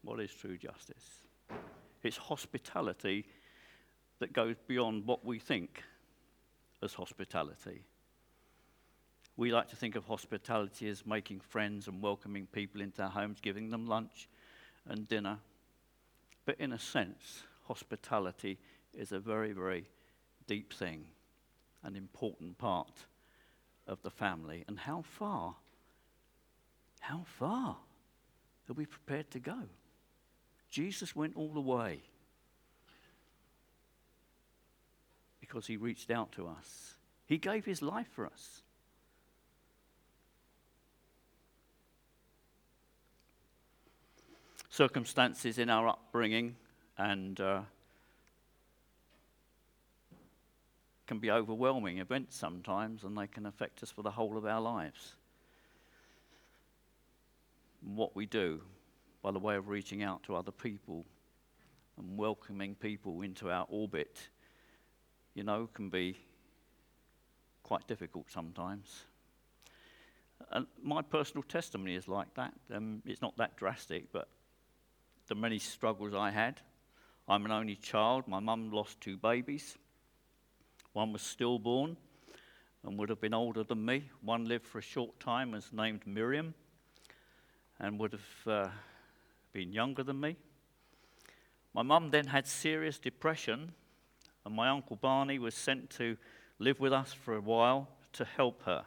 [0.03, 1.05] What is true justice?
[2.03, 3.25] It's hospitality
[4.19, 5.83] that goes beyond what we think
[6.81, 7.83] as hospitality.
[9.41, 13.39] We like to think of hospitality as making friends and welcoming people into our homes,
[13.41, 14.29] giving them lunch
[14.87, 15.39] and dinner.
[16.45, 18.59] But in a sense, hospitality
[18.93, 19.87] is a very, very
[20.45, 21.05] deep thing,
[21.81, 22.93] an important part
[23.87, 24.63] of the family.
[24.67, 25.55] And how far,
[26.99, 27.77] how far
[28.69, 29.57] are we prepared to go?
[30.69, 32.01] Jesus went all the way
[35.39, 36.93] because he reached out to us.
[37.25, 38.61] He gave his life for us.
[44.71, 46.55] Circumstances in our upbringing
[46.97, 47.61] and uh,
[51.05, 54.61] can be overwhelming events sometimes, and they can affect us for the whole of our
[54.61, 55.15] lives.
[57.83, 58.61] what we do
[59.21, 61.05] by the way of reaching out to other people
[61.97, 64.29] and welcoming people into our orbit,
[65.33, 66.17] you know, can be
[67.63, 69.03] quite difficult sometimes.
[70.51, 72.53] And my personal testimony is like that.
[72.73, 74.27] Um, it's not that drastic, but
[75.27, 76.61] the many struggles I had.
[77.27, 78.27] I'm an only child.
[78.27, 79.77] My mum lost two babies.
[80.93, 81.97] One was stillborn
[82.83, 84.09] and would have been older than me.
[84.21, 86.53] One lived for a short time, and was named Miriam,
[87.79, 88.69] and would have uh,
[89.53, 90.35] been younger than me.
[91.73, 93.73] My mum then had serious depression,
[94.45, 96.17] and my uncle Barney was sent to
[96.59, 98.85] live with us for a while to help her.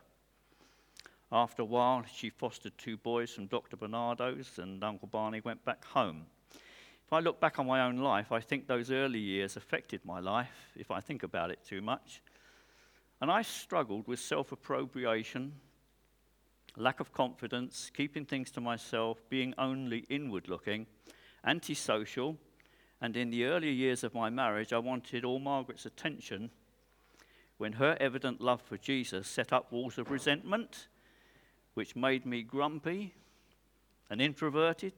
[1.32, 3.76] After a while, she fostered two boys from Dr.
[3.76, 6.26] Barnardo's, and Uncle Barney went back home.
[7.06, 10.20] If I look back on my own life, I think those early years affected my
[10.20, 12.22] life, if I think about it too much.
[13.20, 15.52] And I struggled with self appropriation
[16.76, 20.86] lack of confidence, keeping things to myself, being only inward looking,
[21.44, 22.36] antisocial,
[23.00, 26.50] and in the earlier years of my marriage, I wanted all Margaret's attention
[27.58, 30.88] when her evident love for Jesus set up walls of resentment,
[31.74, 33.14] which made me grumpy
[34.10, 34.92] and introverted.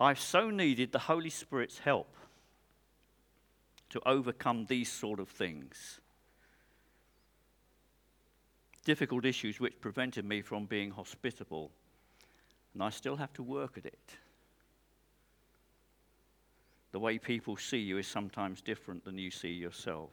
[0.00, 2.14] I so needed the Holy Spirit's help
[3.90, 6.00] to overcome these sort of things
[8.88, 11.70] difficult issues which prevented me from being hospitable.
[12.72, 14.16] And I still have to work at it.
[16.92, 20.08] The way people see you is sometimes different than you see yourself.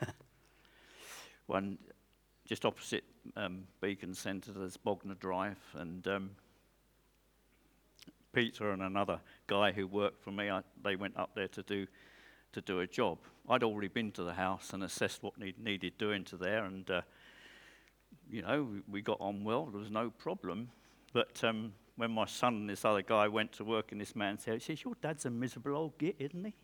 [1.48, 1.76] One
[2.48, 3.04] just opposite
[3.36, 6.30] um, Beacon Centre, there's Bognor Drive, and um,
[8.32, 11.86] Peter and another guy who worked for me, I, they went up there to do
[12.52, 13.18] to do a job.
[13.50, 16.90] I'd already been to the house and assessed what need, needed doing to there, and
[16.90, 17.02] uh,
[18.30, 19.66] you know, we, we, got on well.
[19.66, 20.70] There was no problem.
[21.12, 24.46] But um, when my son and this other guy went to work in this man's
[24.46, 26.54] house, he says, "Your dad's a miserable old git, isn't he?"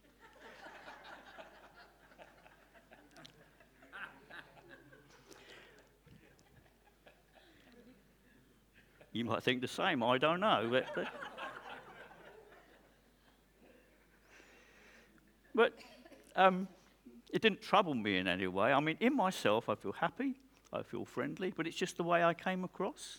[9.25, 10.03] You might think the same.
[10.03, 10.87] I don't know, but.
[10.95, 11.09] but
[15.57, 15.73] But
[16.35, 16.67] um,
[17.33, 18.73] it didn't trouble me in any way.
[18.73, 20.35] I mean, in myself, I feel happy,
[20.73, 23.19] I feel friendly, but it's just the way I came across.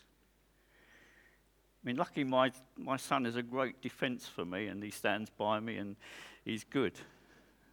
[1.81, 5.29] I mean, lucky my, my son is a great defense for me, and he stands
[5.29, 5.95] by me, and
[6.43, 6.99] he's good.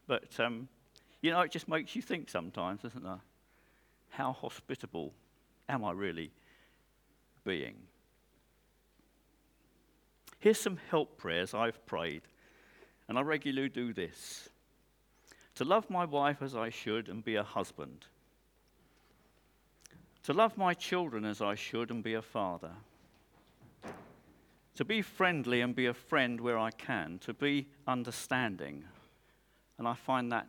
[0.07, 0.69] But, um,
[1.23, 3.19] you know, it just makes you think sometimes, doesn't it?
[4.11, 5.13] How hospitable
[5.69, 6.31] am I really
[7.45, 7.75] being?
[10.43, 12.23] Here's some help prayers I've prayed,
[13.09, 14.49] and I regularly do this
[15.55, 18.07] to love my wife as I should and be a husband,
[20.25, 22.73] to love my children as I should and be a father,
[24.75, 28.83] to be friendly and be a friend where I can, to be understanding.
[29.79, 30.49] And I find that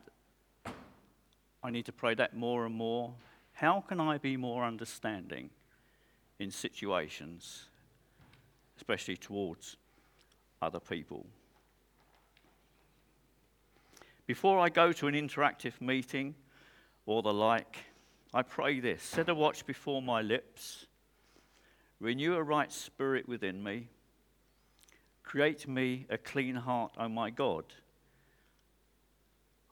[1.61, 3.13] I need to pray that more and more.
[3.51, 5.51] How can I be more understanding
[6.39, 7.65] in situations,
[8.75, 9.77] especially towards
[10.63, 11.25] other people?
[14.25, 16.35] Before I go to an interactive meeting
[17.05, 17.77] or the like,
[18.33, 20.87] I pray this set a watch before my lips,
[21.99, 23.89] renew a right spirit within me,
[25.23, 27.65] create me a clean heart, O oh my God.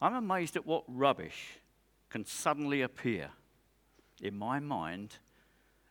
[0.00, 1.58] I'm amazed at what rubbish
[2.10, 3.30] can suddenly appear
[4.20, 5.16] in my mind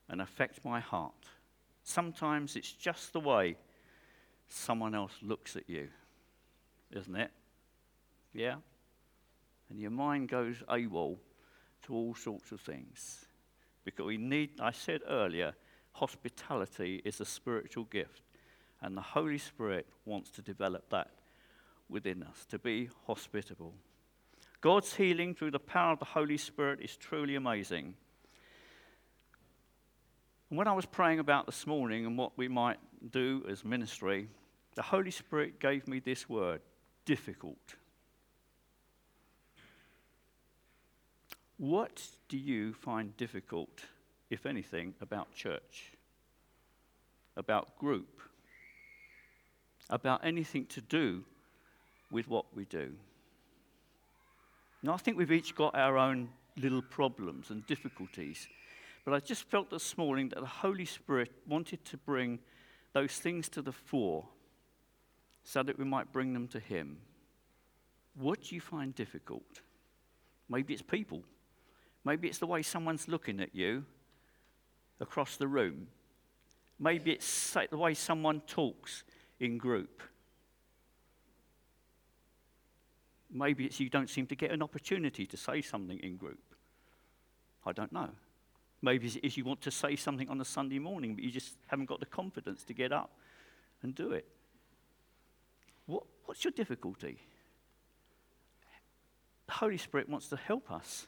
[0.08, 1.30] and affect my heart.
[1.84, 3.58] Sometimes it's just the way
[4.52, 5.88] someone else looks at you,
[6.92, 7.32] isn't it?
[8.34, 8.56] Yeah?
[9.70, 11.18] And your mind goes AWOL
[11.84, 13.26] to all sorts of things.
[13.84, 15.54] Because we need, I said earlier,
[15.94, 18.22] hospitality is a spiritual gift.
[18.82, 21.12] And the Holy Spirit wants to develop that
[21.90, 23.74] within us, to be hospitable.
[24.62, 27.96] God's healing through the power of the Holy Spirit is truly amazing.
[30.50, 32.78] And when I was praying about this morning and what we might
[33.12, 34.28] do as ministry,
[34.76, 36.62] the Holy Spirit gave me this word
[37.06, 37.76] difficult.
[41.58, 43.86] What do you find difficult,
[44.30, 45.92] if anything, about church?
[47.36, 48.22] About group?
[49.90, 51.24] About anything to do
[52.10, 52.94] with what we do?
[54.82, 58.48] Now, I think we've each got our own little problems and difficulties,
[59.06, 62.40] but I just felt this morning that the Holy Spirit wanted to bring
[62.94, 64.26] those things to the fore
[65.44, 66.98] so that we might bring them to Him.
[68.16, 69.62] What do you find difficult?
[70.50, 71.24] Maybe it's people.
[72.04, 73.86] Maybe it's the way someone's looking at you
[75.00, 75.88] across the room.
[76.80, 79.04] Maybe it's the way someone talks
[79.40, 80.02] in group.
[83.32, 86.40] Maybe it's you don't seem to get an opportunity to say something in group.
[87.66, 88.10] I don't know.
[88.82, 91.86] Maybe it's you want to say something on a Sunday morning, but you just haven't
[91.86, 93.12] got the confidence to get up
[93.84, 94.28] and do it.
[96.22, 97.20] What, what's your difficulty?
[99.48, 101.08] The Holy Spirit wants to help us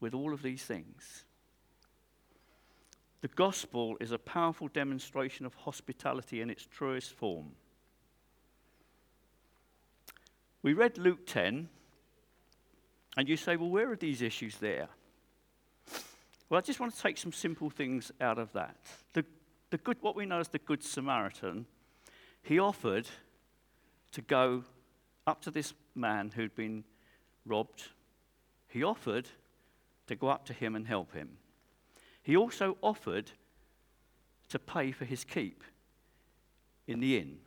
[0.00, 1.24] with all of these things.
[3.22, 7.52] The gospel is a powerful demonstration of hospitality in its truest form.
[10.62, 11.68] We read Luke 10,
[13.16, 14.88] and you say, well, where are these issues there?
[16.48, 18.76] Well, I just want to take some simple things out of that.
[19.14, 19.24] The,
[19.70, 21.66] the good, what we know as the Good Samaritan,
[22.42, 23.08] he offered
[24.14, 24.62] to go
[25.26, 26.84] up to this man who'd been
[27.44, 27.88] robbed.
[28.68, 29.28] He offered
[30.06, 31.30] to go up to him and help him.
[32.22, 33.32] He also offered
[34.48, 35.64] to pay for his keep
[36.86, 37.38] in the inn.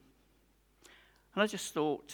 [1.34, 2.14] And I just thought,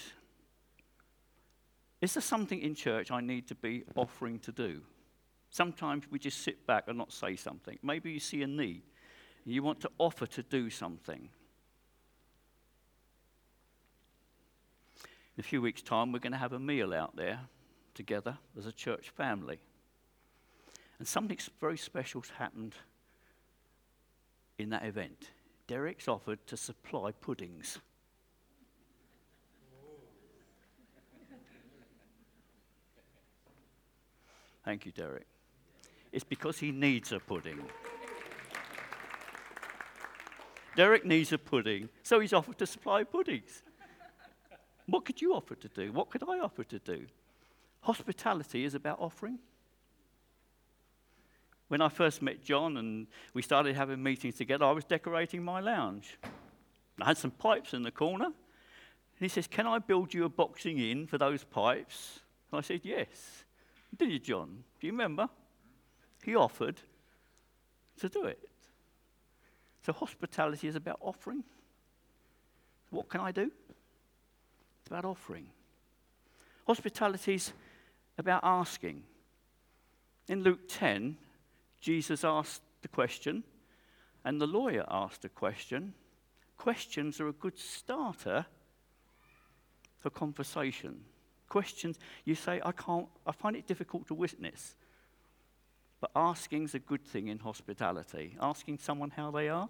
[2.00, 4.82] is there something in church I need to be offering to do?
[5.50, 7.80] Sometimes we just sit back and not say something.
[7.82, 8.84] Maybe you see a need.
[9.46, 11.30] And you want to offer to do something.
[15.36, 17.40] In a few weeks' time, we're going to have a meal out there
[17.96, 19.60] together as a church family.
[21.00, 22.76] And something very special's happened
[24.60, 25.30] in that event.
[25.66, 27.80] Derek's offered to supply puddings.
[34.64, 35.26] Thank you, Derek.
[36.12, 37.60] It's because he needs a pudding.
[40.76, 43.64] Derek needs a pudding, so he's offered to supply puddings.
[44.88, 45.92] What could you offer to do?
[45.92, 47.06] What could I offer to do?
[47.82, 49.40] Hospitality is about offering.
[51.68, 55.60] When I first met John and we started having meetings together, I was decorating my
[55.60, 56.18] lounge.
[57.02, 58.26] I had some pipes in the corner.
[58.26, 58.34] And
[59.20, 62.20] he says, Can I build you a boxing in for those pipes?
[62.52, 63.46] And I said, Yes.
[63.98, 64.64] Did you, John?
[64.80, 65.30] Do you remember?
[66.24, 66.82] He offered
[68.00, 68.40] to do it.
[69.86, 71.44] So hospitality is about offering.
[72.90, 73.52] What can I do?
[74.84, 75.48] It's about offering.
[76.68, 77.54] Hospitality is
[78.18, 79.04] about asking.
[80.28, 81.18] In Luke 10,
[81.82, 83.44] Jesus asked the question,
[84.24, 85.94] and the lawyer asked a question.
[86.58, 88.46] Questions are a good starter
[90.00, 91.06] for conversation
[91.54, 94.76] questions, you say, I can't, I find it difficult to witness.
[96.02, 98.36] But asking's a good thing in hospitality.
[98.42, 99.70] Asking someone how they are,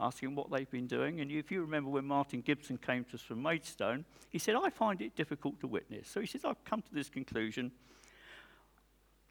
[0.00, 1.20] asking what they've been doing.
[1.20, 4.70] And if you remember when Martin Gibson came to us from Maidstone, he said, I
[4.70, 6.08] find it difficult to witness.
[6.08, 7.70] So he says, I've come to this conclusion.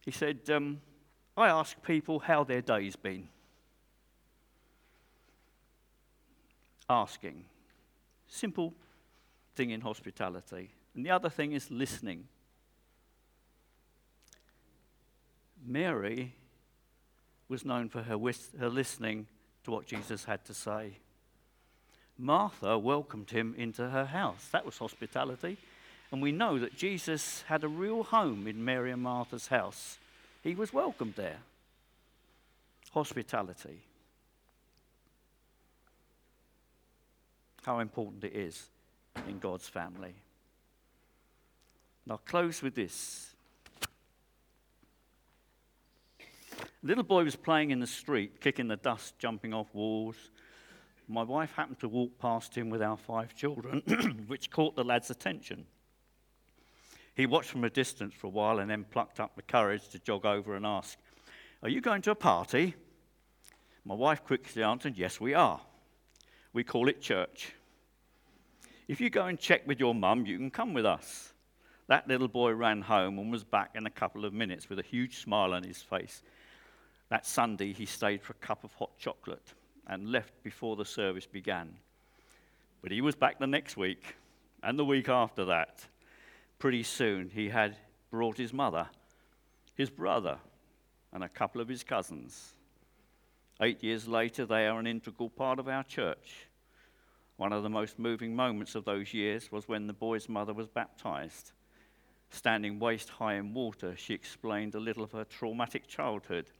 [0.05, 0.81] He said, um,
[1.35, 3.27] I ask people how their day's been.
[6.89, 7.45] Asking.
[8.27, 8.73] Simple
[9.55, 10.69] thing in hospitality.
[10.95, 12.27] And the other thing is listening.
[15.65, 16.35] Mary
[17.47, 18.17] was known for her,
[18.59, 19.27] her listening
[19.63, 20.93] to what Jesus had to say.
[22.17, 24.49] Martha welcomed him into her house.
[24.51, 25.57] That was hospitality.
[26.11, 29.97] And we know that Jesus had a real home in Mary and Martha's house.
[30.43, 31.37] He was welcomed there.
[32.91, 33.79] Hospitality.
[37.63, 38.65] How important it is
[39.27, 40.13] in God's family.
[42.05, 43.28] And I'll close with this.
[46.83, 50.15] Little boy was playing in the street, kicking the dust, jumping off walls.
[51.07, 53.81] My wife happened to walk past him with our five children,
[54.27, 55.65] which caught the lad's attention.
[57.15, 59.99] He watched from a distance for a while and then plucked up the courage to
[59.99, 60.97] jog over and ask,
[61.63, 62.75] Are you going to a party?
[63.83, 65.59] My wife quickly answered, Yes, we are.
[66.53, 67.53] We call it church.
[68.87, 71.33] If you go and check with your mum, you can come with us.
[71.87, 74.83] That little boy ran home and was back in a couple of minutes with a
[74.83, 76.21] huge smile on his face.
[77.09, 79.53] That Sunday, he stayed for a cup of hot chocolate
[79.87, 81.73] and left before the service began.
[82.81, 84.15] But he was back the next week
[84.63, 85.85] and the week after that.
[86.59, 87.77] Pretty soon, he had
[88.11, 88.87] brought his mother,
[89.75, 90.37] his brother,
[91.11, 92.53] and a couple of his cousins.
[93.61, 96.47] Eight years later, they are an integral part of our church.
[97.37, 100.67] One of the most moving moments of those years was when the boy's mother was
[100.67, 101.53] baptized.
[102.29, 106.51] Standing waist high in water, she explained a little of her traumatic childhood,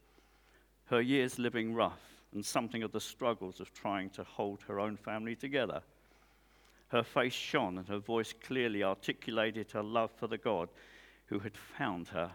[0.89, 2.01] her years living rough,
[2.33, 5.81] and something of the struggles of trying to hold her own family together.
[6.89, 10.69] Her face shone, and her voice clearly articulated her love for the God
[11.27, 12.31] who had found her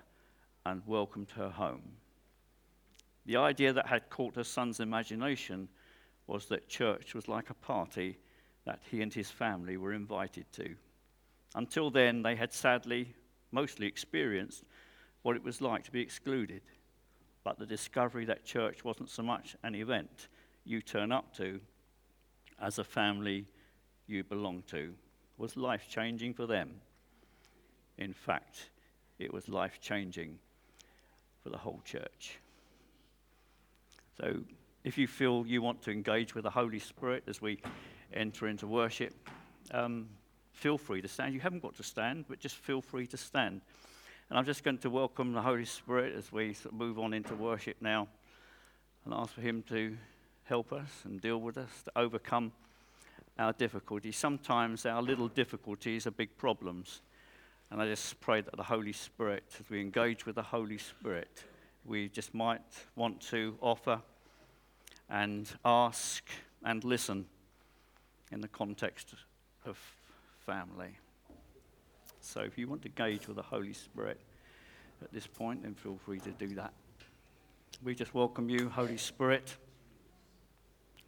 [0.65, 1.83] and welcomed her home.
[3.27, 5.69] The idea that had caught her son's imagination
[6.27, 8.19] was that church was like a party
[8.65, 10.75] that he and his family were invited to.
[11.55, 13.15] Until then, they had sadly
[13.51, 14.65] mostly experienced
[15.23, 16.63] what it was like to be excluded.
[17.45, 20.29] But the discovery that church wasn't so much an event
[20.65, 21.61] you turn up to
[22.61, 23.47] as a family
[24.07, 24.95] you belong to
[25.37, 26.71] was life changing for them.
[27.99, 28.71] In fact,
[29.19, 30.39] it was life changing
[31.43, 32.39] for the whole church.
[34.19, 34.41] So,
[34.85, 37.61] if you feel you want to engage with the Holy Spirit as we
[38.13, 39.15] enter into worship,
[39.71, 40.09] um,
[40.53, 41.35] feel free to stand.
[41.35, 43.61] You haven't got to stand, but just feel free to stand.
[44.31, 47.77] And I'm just going to welcome the Holy Spirit as we move on into worship
[47.81, 48.09] now
[49.05, 49.97] and ask for Him to
[50.45, 52.53] help us and deal with us, to overcome
[53.39, 54.17] our difficulties.
[54.17, 57.03] Sometimes our little difficulties are big problems.
[57.71, 61.45] And I just pray that the Holy Spirit, as we engage with the Holy Spirit,
[61.85, 62.63] we just might
[62.97, 64.01] want to offer
[65.11, 66.25] and ask
[66.65, 67.27] and listen
[68.33, 69.15] in the context
[69.67, 69.79] of
[70.47, 70.97] family.
[72.25, 74.19] So if you want to engage with the Holy Spirit
[75.03, 76.73] at this point, then feel free to do that.
[77.83, 79.55] We just welcome you, Holy Spirit,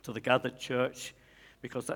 [0.03, 1.15] to the gathered church
[1.63, 1.95] because that's